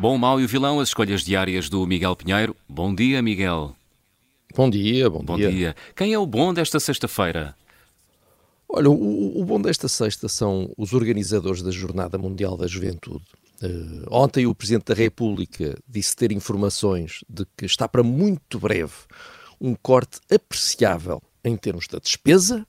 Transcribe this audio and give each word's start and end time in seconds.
Bom, 0.00 0.14
o 0.14 0.18
mau 0.18 0.40
e 0.40 0.44
o 0.44 0.48
vilão, 0.48 0.78
as 0.78 0.90
escolhas 0.90 1.22
diárias 1.22 1.68
do 1.68 1.84
Miguel 1.84 2.14
Pinheiro. 2.14 2.54
Bom 2.68 2.94
dia, 2.94 3.20
Miguel. 3.20 3.74
Bom 4.54 4.70
dia, 4.70 5.10
bom, 5.10 5.24
Bom 5.24 5.36
dia. 5.36 5.50
dia. 5.50 5.76
Quem 5.96 6.12
é 6.12 6.18
o 6.18 6.24
bom 6.24 6.54
desta 6.54 6.78
sexta-feira? 6.78 7.56
Olha, 8.68 8.88
o, 8.88 9.40
o 9.40 9.44
bom 9.44 9.60
desta 9.60 9.88
sexta 9.88 10.28
são 10.28 10.72
os 10.78 10.92
organizadores 10.92 11.62
da 11.62 11.72
Jornada 11.72 12.16
Mundial 12.16 12.56
da 12.56 12.68
Juventude. 12.68 13.24
Uh, 13.60 14.06
ontem 14.08 14.46
o 14.46 14.54
Presidente 14.54 14.84
da 14.84 14.94
República 14.94 15.76
disse 15.88 16.14
ter 16.14 16.30
informações 16.30 17.24
de 17.28 17.44
que 17.56 17.66
está 17.66 17.88
para 17.88 18.04
muito 18.04 18.60
breve 18.60 18.94
um 19.60 19.74
corte 19.74 20.20
apreciável 20.32 21.20
em 21.42 21.56
termos 21.56 21.88
da 21.88 21.98
despesa. 21.98 22.64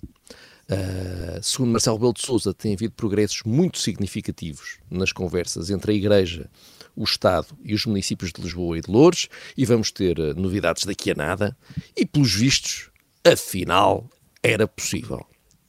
Uh, 0.70 1.42
segundo 1.42 1.72
Marcelo 1.72 1.98
Rebelo 1.98 2.14
de 2.14 2.22
Sousa, 2.22 2.54
tem 2.54 2.74
havido 2.74 2.94
progressos 2.94 3.42
muito 3.44 3.80
significativos 3.80 4.78
nas 4.90 5.12
conversas 5.12 5.72
entre 5.72 5.92
a 5.92 5.96
Igreja, 5.96 6.48
o 6.96 7.04
Estado 7.04 7.48
e 7.64 7.74
os 7.74 7.88
municípios 7.88 8.32
de 8.32 8.40
Lisboa 8.40 8.78
e 8.78 8.82
de 8.82 8.92
Louros, 8.92 9.30
e 9.58 9.66
vamos 9.66 9.92
ter 9.92 10.20
uh, 10.20 10.40
novidades 10.40 10.84
daqui 10.84 11.10
a 11.10 11.16
nada. 11.16 11.58
E, 11.98 12.06
pelos 12.06 12.36
vistos, 12.36 12.92
afinal, 13.24 14.08
era 14.44 14.68
possível. 14.68 15.26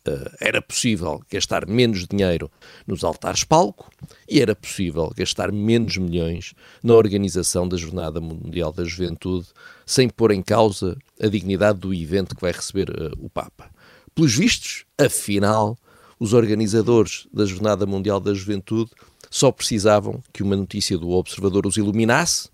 Uh, 0.06 0.30
era 0.38 0.60
possível 0.60 1.22
gastar 1.30 1.66
menos 1.66 2.06
dinheiro 2.06 2.50
nos 2.86 3.04
altares 3.04 3.44
palco 3.44 3.90
e 4.26 4.40
era 4.40 4.56
possível 4.56 5.12
gastar 5.14 5.52
menos 5.52 5.98
milhões 5.98 6.54
na 6.82 6.94
organização 6.94 7.68
da 7.68 7.76
Jornada 7.76 8.18
Mundial 8.18 8.72
da 8.72 8.82
Juventude 8.82 9.48
sem 9.84 10.08
pôr 10.08 10.30
em 10.30 10.42
causa 10.42 10.96
a 11.22 11.26
dignidade 11.26 11.80
do 11.80 11.92
evento 11.92 12.34
que 12.34 12.40
vai 12.40 12.50
receber 12.50 12.88
uh, 12.88 13.12
o 13.18 13.28
Papa. 13.28 13.70
Pelos 14.14 14.34
vistos, 14.34 14.84
afinal, 14.98 15.76
os 16.18 16.32
organizadores 16.32 17.26
da 17.32 17.44
Jornada 17.46 17.86
Mundial 17.86 18.20
da 18.20 18.34
Juventude 18.34 18.90
só 19.30 19.50
precisavam 19.50 20.22
que 20.32 20.42
uma 20.42 20.56
notícia 20.56 20.98
do 20.98 21.10
Observador 21.10 21.66
os 21.66 21.76
iluminasse 21.76 22.48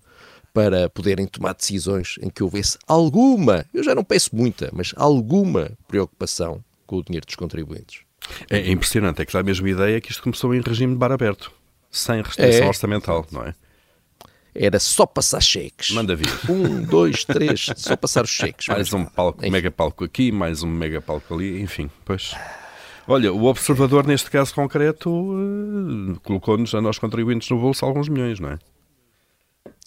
para 0.53 0.89
poderem 0.89 1.27
tomar 1.27 1.53
decisões 1.53 2.15
em 2.21 2.29
que 2.29 2.41
houvesse 2.43 2.77
alguma, 2.87 3.65
eu 3.73 3.83
já 3.83 3.93
não 3.93 4.03
peço 4.03 4.35
muita, 4.35 4.69
mas 4.73 4.93
alguma 4.95 5.71
preocupação 5.87 6.63
com 6.85 6.97
o 6.97 7.03
dinheiro 7.03 7.25
dos 7.25 7.35
contribuintes. 7.35 8.01
É 8.49 8.71
impressionante, 8.71 9.21
é 9.21 9.25
que 9.25 9.33
dá 9.33 9.39
a 9.39 9.43
mesma 9.43 9.69
ideia 9.69 10.01
que 10.01 10.11
isto 10.11 10.23
começou 10.23 10.53
em 10.55 10.61
regime 10.61 10.93
de 10.93 10.99
bar 10.99 11.11
aberto, 11.11 11.51
sem 11.91 12.21
restrição 12.21 12.65
É. 12.65 12.67
orçamental, 12.67 13.25
não 13.31 13.43
é? 13.43 13.53
Era 14.59 14.79
só 14.79 15.05
passar 15.05 15.39
cheques. 15.39 15.91
Manda 15.91 16.15
vir. 16.15 16.27
Um, 16.49 16.81
dois, 16.81 17.23
três, 17.23 17.69
só 17.75 17.95
passar 17.95 18.23
os 18.23 18.31
cheques. 18.31 18.67
Mais 18.73 18.91
um 18.91 19.05
palco, 19.05 19.39
Enfim. 19.41 19.51
mega 19.51 19.69
palco 19.69 20.03
aqui, 20.03 20.31
mais 20.31 20.63
um 20.63 20.67
mega 20.67 20.99
palco 20.99 21.35
ali, 21.35 21.61
enfim, 21.61 21.91
pois. 22.03 22.33
Olha, 23.07 23.31
o 23.31 23.45
observador 23.45 24.05
neste 24.05 24.31
caso 24.31 24.53
concreto 24.53 25.09
eh, 25.09 26.19
colocou-nos 26.23 26.73
a 26.73 26.81
nós 26.81 26.97
contribuintes 26.97 27.49
no 27.49 27.59
bolso 27.59 27.85
alguns 27.85 28.09
milhões, 28.09 28.39
não 28.39 28.49
é? 28.49 28.59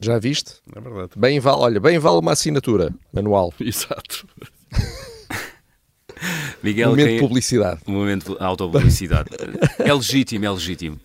Já 0.00 0.19
viste? 0.19 0.54
É 0.75 0.80
verdade. 0.80 1.10
Bem 1.16 1.41
vale, 1.41 1.59
olha, 1.60 1.80
bem 1.80 1.98
vale 1.98 2.19
uma 2.19 2.32
assinatura 2.32 2.94
manual. 3.12 3.53
Exato. 3.60 4.26
Miguel, 6.62 6.91
Momento 6.91 7.09
de 7.09 7.16
é... 7.16 7.19
publicidade. 7.19 7.80
Momento 7.86 8.36
de 8.36 8.42
autopublicidade. 8.42 9.30
é 9.78 9.92
legítimo, 9.92 10.44
é 10.44 10.50
legítimo. 10.50 11.00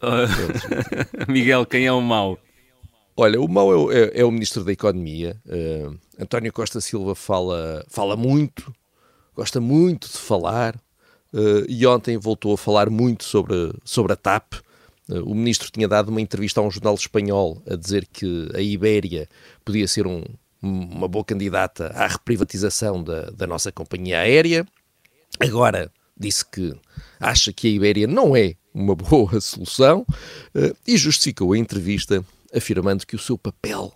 Miguel, 1.28 1.66
quem 1.66 1.86
é 1.86 1.92
o 1.92 2.02
mau? 2.02 2.38
Olha, 3.18 3.40
o 3.40 3.48
mau 3.48 3.72
é, 3.72 3.76
o- 3.78 3.92
é- 3.92 4.12
é 4.20 4.26
o 4.26 4.32
Ministro 4.32 4.64
da 4.64 4.72
Economia. 4.74 5.40
eh, 5.48 5.90
António 6.20 6.52
Costa 6.52 6.82
Silva 6.82 7.16
fala, 7.16 7.86
fala 7.88 8.16
muito, 8.18 8.74
gosta 9.36 9.62
muito 9.62 10.08
de 10.10 10.18
falar, 10.18 10.76
eh, 11.34 11.66
e 11.70 11.86
ontem 11.88 12.18
voltou 12.18 12.54
a 12.54 12.58
falar 12.58 12.90
muito 12.90 13.24
sobre, 13.24 13.74
sobre 13.86 14.14
a 14.14 14.16
TAP. 14.18 14.56
Eh, 15.10 15.20
o 15.20 15.34
Ministro 15.34 15.72
tinha 15.72 15.88
dado 15.88 16.10
uma 16.10 16.20
entrevista 16.22 16.60
a 16.60 16.64
um 16.64 16.72
jornal 16.72 16.96
espanhol 16.96 17.62
a 17.70 17.76
dizer 17.76 18.06
que 18.12 18.50
a 18.54 18.60
Ibéria 18.62 19.30
podia 19.64 19.88
ser 19.88 20.06
um- 20.08 20.24
uma 20.62 21.08
boa 21.08 21.24
candidata 21.24 21.88
à 21.96 22.08
reprivatização 22.08 23.02
da, 23.04 23.30
da 23.32 23.48
nossa 23.48 23.72
companhia 23.72 24.20
aérea. 24.20 24.66
Agora 25.40 25.90
disse 26.18 26.44
que 26.46 26.74
acha 27.20 27.54
que 27.54 27.68
a 27.68 27.72
Ibéria 27.72 28.08
não 28.08 28.36
é 28.36 28.56
uma 28.74 28.96
boa 28.96 29.40
solução 29.40 30.06
e 30.88 30.98
justificou 30.98 31.54
a 31.54 31.58
entrevista 31.58 32.26
afirmando 32.56 33.06
que 33.06 33.16
o 33.16 33.20
seu 33.20 33.38
papel 33.38 33.94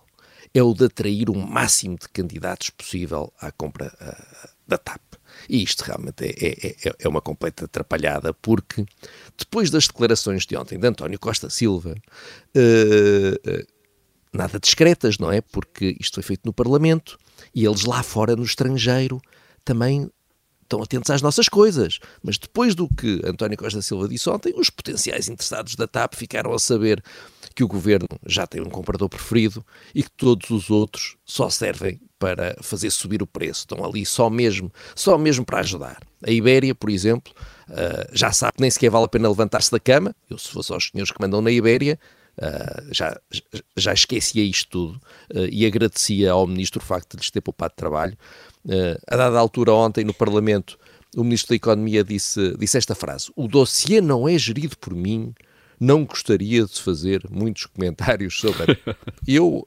é 0.52 0.62
o 0.62 0.74
de 0.74 0.84
atrair 0.84 1.30
o 1.30 1.36
máximo 1.36 1.96
de 1.98 2.08
candidatos 2.08 2.70
possível 2.70 3.32
à 3.40 3.50
compra 3.52 3.92
ah, 4.00 4.48
da 4.66 4.76
TAP. 4.78 5.00
E 5.48 5.62
isto 5.62 5.82
realmente 5.82 6.24
é, 6.24 6.30
é- 6.30 6.76
é- 6.88 6.94
é 6.98 7.08
uma 7.08 7.20
completa 7.20 7.64
atrapalhada, 7.64 8.34
porque 8.34 8.84
depois 9.38 9.70
das 9.70 9.86
declarações 9.86 10.44
de 10.46 10.56
ontem 10.56 10.78
de 10.78 10.86
António 10.86 11.18
Costa 11.18 11.48
Silva, 11.48 11.94
eh, 12.54 13.40
eh, 13.44 13.66
nada 14.32 14.58
discretas, 14.58 15.18
não 15.18 15.30
é? 15.30 15.40
Porque 15.40 15.96
isto 16.00 16.14
foi 16.14 16.22
feito 16.22 16.42
no 16.44 16.52
Parlamento 16.52 17.18
e 17.54 17.64
eles 17.64 17.84
lá 17.84 18.02
fora, 18.02 18.34
no 18.36 18.44
estrangeiro, 18.44 19.20
também 19.64 20.10
estão 20.70 20.82
atentos 20.82 21.10
às 21.10 21.20
nossas 21.20 21.48
coisas. 21.48 21.98
Mas 22.22 22.38
depois 22.38 22.74
do 22.74 22.88
que 22.88 23.20
António 23.24 23.58
Costa 23.58 23.82
Silva 23.82 24.08
disse 24.08 24.30
ontem, 24.30 24.54
os 24.56 24.70
potenciais 24.70 25.28
interessados 25.28 25.74
da 25.74 25.86
TAP 25.86 26.14
ficaram 26.14 26.52
a 26.52 26.58
saber 26.58 27.02
que 27.54 27.64
o 27.64 27.68
governo 27.68 28.06
já 28.24 28.46
tem 28.46 28.60
um 28.60 28.70
comprador 28.70 29.08
preferido 29.08 29.64
e 29.94 30.02
que 30.02 30.10
todos 30.10 30.50
os 30.50 30.70
outros 30.70 31.16
só 31.24 31.50
servem 31.50 32.00
para 32.18 32.56
fazer 32.62 32.90
subir 32.90 33.22
o 33.22 33.26
preço. 33.26 33.60
Estão 33.60 33.84
ali 33.84 34.06
só 34.06 34.30
mesmo, 34.30 34.70
só 34.94 35.18
mesmo 35.18 35.44
para 35.44 35.60
ajudar. 35.60 35.98
A 36.24 36.30
Ibéria, 36.30 36.74
por 36.74 36.90
exemplo, 36.90 37.32
ah, 37.70 38.06
já 38.12 38.30
sabe 38.32 38.54
que 38.54 38.60
nem 38.60 38.70
sequer 38.70 38.90
vale 38.90 39.06
a 39.06 39.08
pena 39.08 39.28
levantar-se 39.28 39.70
da 39.70 39.80
cama. 39.80 40.14
Eu, 40.28 40.38
se 40.38 40.48
fosse 40.48 40.72
aos 40.72 40.90
senhores 40.90 41.10
que 41.10 41.20
mandam 41.20 41.40
na 41.40 41.50
Ibéria, 41.50 41.98
Uh, 42.38 42.94
já, 42.94 43.20
já 43.76 43.92
esquecia 43.92 44.42
isto 44.42 44.70
tudo 44.70 45.00
uh, 45.34 45.46
e 45.50 45.66
agradecia 45.66 46.32
ao 46.32 46.46
Ministro 46.46 46.80
o 46.80 46.82
facto 46.84 47.10
de 47.10 47.18
lhes 47.18 47.30
ter 47.30 47.42
poupado 47.42 47.74
trabalho. 47.76 48.16
Uh, 48.64 49.00
a 49.06 49.16
dada 49.16 49.38
altura, 49.38 49.72
ontem 49.72 50.04
no 50.04 50.12
Parlamento, 50.12 50.78
o 51.16 51.24
Ministro 51.24 51.50
da 51.50 51.56
Economia 51.56 52.04
disse, 52.04 52.56
disse 52.58 52.78
esta 52.78 52.94
frase: 52.94 53.30
O 53.34 53.48
dossiê 53.48 54.00
não 54.00 54.28
é 54.28 54.38
gerido 54.38 54.76
por 54.78 54.94
mim, 54.94 55.34
não 55.78 56.04
gostaria 56.04 56.64
de 56.64 56.80
fazer 56.80 57.22
muitos 57.30 57.66
comentários 57.74 58.38
sobre. 58.38 58.72
a-" 58.86 58.94
eu, 59.26 59.66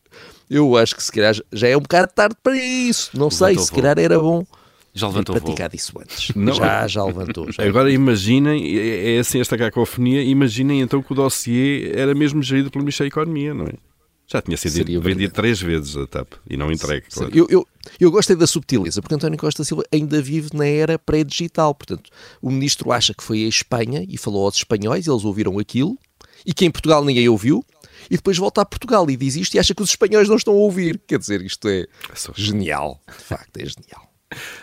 eu 0.49 0.77
acho 0.77 0.95
que 0.95 1.03
se 1.03 1.11
calhar 1.11 1.35
já 1.51 1.67
é 1.67 1.75
um 1.75 1.81
bocado 1.81 2.11
tarde 2.13 2.35
para 2.41 2.55
isso. 2.55 3.09
Não 3.17 3.31
sei, 3.31 3.57
se 3.57 3.71
calhar 3.71 3.97
era 3.97 4.19
bom 4.19 4.45
Já 4.93 5.07
levantou 5.07 5.33
voo. 5.35 5.43
praticado 5.43 5.75
isso 5.75 5.91
antes. 5.99 6.35
Não, 6.35 6.53
já, 6.53 6.87
já 6.87 7.03
levantou. 7.03 7.51
Já. 7.51 7.63
Agora 7.63 7.91
imaginem, 7.91 8.77
é 8.77 9.15
é 9.15 9.19
assim 9.19 9.41
esta 9.41 9.57
cacofonia, 9.57 10.21
imaginem 10.23 10.81
então 10.81 11.01
que 11.01 11.11
o 11.11 11.15
dossiê 11.15 11.91
era 11.95 12.13
mesmo 12.13 12.43
gerido 12.43 12.69
pelo 12.69 12.83
Ministério 12.83 13.11
da 13.11 13.21
Economia, 13.21 13.53
não 13.53 13.65
é? 13.65 13.73
Já 14.33 14.41
tinha 14.41 14.57
sido 14.57 14.71
Seria 14.73 14.99
vendido 14.99 15.31
três 15.31 15.61
vezes 15.61 15.95
a 15.95 16.07
TAP 16.07 16.33
e 16.49 16.57
não 16.57 16.71
entregue, 16.71 17.05
claro. 17.07 17.31
Eu, 17.37 17.45
eu, 17.51 17.67
eu 17.99 18.09
gostei 18.09 18.35
da 18.35 18.47
subtileza, 18.47 18.99
porque 18.99 19.13
António 19.13 19.37
Costa 19.37 19.63
Silva 19.63 19.83
ainda 19.93 20.19
vive 20.23 20.49
na 20.55 20.65
era 20.65 20.97
pré-digital. 20.97 21.75
Portanto, 21.75 22.09
o 22.41 22.49
ministro 22.49 22.91
acha 22.91 23.13
que 23.13 23.23
foi 23.23 23.45
a 23.45 23.47
Espanha 23.47 24.03
e 24.09 24.17
falou 24.17 24.45
aos 24.45 24.55
espanhóis, 24.55 25.05
eles 25.05 25.23
ouviram 25.23 25.59
aquilo, 25.59 25.95
e 26.43 26.51
que 26.51 26.65
em 26.65 26.71
Portugal 26.71 27.05
ninguém 27.05 27.29
ouviu, 27.29 27.63
e 28.09 28.15
depois 28.15 28.37
volta 28.37 28.61
a 28.61 28.65
Portugal 28.65 29.07
e 29.09 29.15
diz 29.15 29.35
isto 29.35 29.53
e 29.53 29.59
acha 29.59 29.75
que 29.75 29.83
os 29.83 29.89
espanhóis 29.91 30.27
não 30.27 30.35
estão 30.35 30.53
a 30.53 30.57
ouvir. 30.57 30.99
Quer 31.07 31.19
dizer, 31.19 31.41
isto 31.43 31.67
é 31.69 31.85
só- 32.15 32.33
genial. 32.35 32.99
De 33.07 33.23
facto, 33.23 33.57
é 33.57 33.65
genial. 33.65 34.12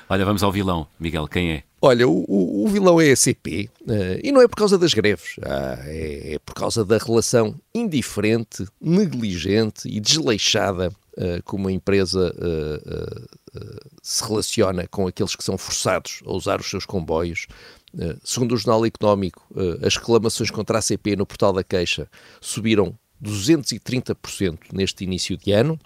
Olha, 0.08 0.24
vamos 0.24 0.42
ao 0.42 0.50
vilão. 0.52 0.86
Miguel, 0.98 1.26
quem 1.28 1.52
é? 1.52 1.62
Olha, 1.82 2.06
o, 2.06 2.24
o- 2.28 2.64
o 2.64 2.68
vilão 2.68 3.00
é 3.00 3.10
a 3.10 3.16
CP 3.16 3.70
eh, 3.88 4.20
e 4.22 4.30
não 4.32 4.42
é 4.42 4.46
por 4.48 4.56
causa 4.56 4.76
das 4.76 4.92
greves, 4.92 5.36
ah, 5.42 5.78
é, 5.86 6.34
é 6.34 6.38
por 6.38 6.54
causa 6.54 6.84
da 6.84 6.98
relação 6.98 7.54
indiferente, 7.74 8.66
negligente 8.80 9.88
e 9.88 9.98
desleixada 9.98 10.92
eh, 11.16 11.40
como 11.42 11.68
a 11.68 11.72
empresa 11.72 12.34
eh, 12.38 13.26
se 14.02 14.22
relaciona 14.24 14.86
com 14.86 15.06
aqueles 15.06 15.34
que 15.34 15.42
são 15.42 15.56
forçados 15.58 16.20
a 16.26 16.32
usar 16.32 16.60
os 16.60 16.68
seus 16.70 16.84
comboios. 16.86 17.46
Segundo 18.22 18.52
o 18.52 18.56
Jornal 18.56 18.86
Económico, 18.86 19.44
as 19.84 19.96
reclamações 19.96 20.48
contra 20.50 20.78
a 20.78 20.82
CP 20.82 21.16
no 21.16 21.26
portal 21.26 21.52
da 21.52 21.64
queixa 21.64 22.06
subiram 22.40 22.94
230% 23.20 24.58
neste 24.72 25.02
início 25.04 25.36
de 25.36 25.50
ano. 25.52 25.78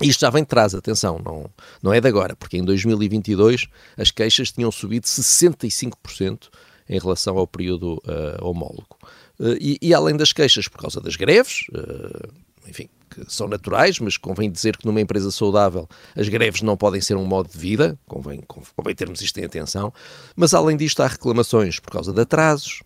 Isto 0.00 0.20
já 0.20 0.30
vem 0.30 0.42
de 0.42 0.48
trás, 0.48 0.74
atenção, 0.74 1.20
não, 1.24 1.50
não 1.82 1.92
é 1.92 2.00
de 2.00 2.08
agora, 2.08 2.34
porque 2.34 2.56
em 2.56 2.64
2022 2.64 3.66
as 3.96 4.10
queixas 4.10 4.50
tinham 4.50 4.70
subido 4.72 5.06
65% 5.06 6.48
em 6.88 6.98
relação 6.98 7.38
ao 7.38 7.46
período 7.46 7.94
uh, 8.06 8.44
homólogo. 8.44 8.96
Uh, 9.38 9.56
e, 9.60 9.78
e, 9.80 9.94
além 9.94 10.16
das 10.16 10.32
queixas 10.32 10.68
por 10.68 10.80
causa 10.80 11.00
das 11.00 11.16
greves, 11.16 11.66
uh, 11.72 12.28
enfim, 12.66 12.88
que 13.10 13.24
são 13.28 13.48
naturais, 13.48 13.98
mas 13.98 14.16
convém 14.16 14.50
dizer 14.50 14.76
que 14.76 14.86
numa 14.86 15.00
empresa 15.00 15.30
saudável 15.30 15.88
as 16.16 16.28
greves 16.28 16.62
não 16.62 16.76
podem 16.76 17.00
ser 17.00 17.16
um 17.16 17.24
modo 17.24 17.50
de 17.50 17.58
vida, 17.58 17.98
convém, 18.06 18.42
convém 18.46 18.94
termos 18.94 19.20
isto 19.20 19.38
em 19.38 19.44
atenção, 19.44 19.92
mas 20.34 20.54
além 20.54 20.76
disto 20.76 21.02
há 21.02 21.06
reclamações 21.06 21.78
por 21.78 21.90
causa 21.90 22.12
de 22.12 22.20
atrasos, 22.20 22.82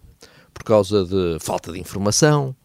por 0.53 0.65
causa 0.65 1.05
de 1.05 1.39
falta 1.41 1.73
de 1.73 1.79
informação, 1.79 2.57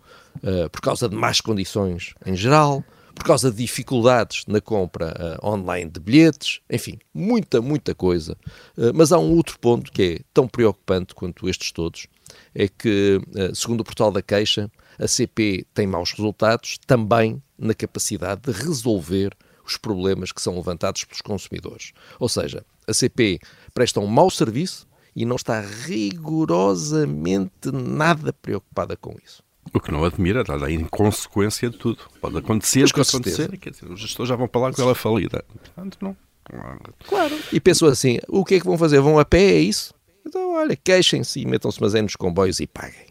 por 0.71 0.81
causa 0.81 1.09
de 1.09 1.15
más 1.15 1.41
condições 1.41 2.15
em 2.25 2.35
geral, 2.35 2.83
por 3.13 3.25
causa 3.25 3.51
de 3.51 3.57
dificuldades 3.57 4.43
na 4.47 4.61
compra 4.61 5.39
uh, 5.41 5.47
online 5.47 5.89
de 5.89 5.99
bilhetes, 5.99 6.61
enfim, 6.69 6.97
muita, 7.13 7.61
muita 7.61 7.93
coisa. 7.93 8.37
Uh, 8.77 8.91
mas 8.93 9.11
há 9.11 9.19
um 9.19 9.35
outro 9.35 9.59
ponto 9.59 9.91
que 9.91 10.01
é 10.01 10.19
tão 10.33 10.47
preocupante 10.47 11.13
quanto 11.13 11.49
estes 11.49 11.71
todos, 11.71 12.07
é 12.53 12.67
que, 12.67 13.21
uh, 13.35 13.55
segundo 13.55 13.81
o 13.81 13.83
portal 13.83 14.11
da 14.11 14.21
queixa, 14.21 14.69
a 14.99 15.07
CP 15.07 15.65
tem 15.73 15.87
maus 15.87 16.11
resultados 16.11 16.77
também 16.85 17.41
na 17.57 17.73
capacidade 17.73 18.41
de 18.41 18.51
resolver 18.51 19.35
os 19.65 19.77
problemas 19.77 20.31
que 20.31 20.41
são 20.41 20.55
levantados 20.55 21.03
pelos 21.03 21.21
consumidores. 21.21 21.93
Ou 22.19 22.27
seja, 22.27 22.65
a 22.87 22.93
CP 22.93 23.39
presta 23.73 23.99
um 23.99 24.07
mau 24.07 24.29
serviço 24.29 24.87
e 25.15 25.25
não 25.25 25.35
está 25.35 25.61
rigorosamente 25.61 27.71
nada 27.71 28.33
preocupada 28.33 28.95
com 28.95 29.15
isso. 29.23 29.43
O 29.73 29.79
que 29.79 29.91
não 29.91 30.03
admira, 30.03 30.43
dada 30.43 30.65
a 30.65 30.71
inconsequência 30.71 31.69
de 31.69 31.77
tudo. 31.77 31.99
Pode 32.19 32.37
acontecer, 32.37 32.91
pode 32.91 33.09
acontecer. 33.09 33.57
Quer 33.57 33.69
dizer, 33.69 33.85
os 33.89 33.99
gestores 33.99 34.29
já 34.29 34.35
vão 34.35 34.47
para 34.47 34.61
lá 34.61 34.73
com 34.73 34.81
ela 34.81 34.95
falida. 34.95 35.43
Portanto, 35.47 35.97
não. 36.01 36.15
Claro. 37.07 37.37
E 37.53 37.59
pensou 37.59 37.87
assim: 37.87 38.19
o 38.27 38.43
que 38.43 38.55
é 38.55 38.59
que 38.59 38.65
vão 38.65 38.77
fazer? 38.77 38.99
Vão 38.99 39.19
a 39.19 39.25
pé? 39.25 39.51
É 39.51 39.59
isso? 39.59 39.93
Então, 40.25 40.55
olha, 40.55 40.75
queixem-se 40.75 41.39
e 41.39 41.45
metam-se 41.45 41.81
mas 41.81 41.95
é 41.95 42.01
nos 42.01 42.15
comboios 42.15 42.59
e 42.59 42.67
paguem. 42.67 43.05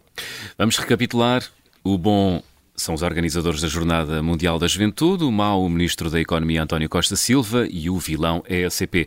Vamos 0.58 0.76
recapitular. 0.76 1.44
O 1.82 1.96
bom 1.96 2.42
são 2.76 2.94
os 2.94 3.02
organizadores 3.02 3.60
da 3.60 3.68
Jornada 3.68 4.22
Mundial 4.22 4.58
da 4.58 4.66
Juventude, 4.66 5.24
o 5.24 5.30
mau, 5.30 5.62
o 5.62 5.68
Ministro 5.68 6.10
da 6.10 6.20
Economia 6.20 6.62
António 6.62 6.88
Costa 6.88 7.16
Silva 7.16 7.66
e 7.70 7.88
o 7.90 7.98
vilão 7.98 8.42
é 8.46 8.64
a 8.64 8.70
CP. 8.70 9.06